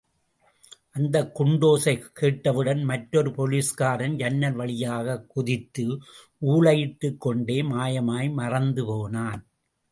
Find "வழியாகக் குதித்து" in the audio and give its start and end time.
4.53-5.85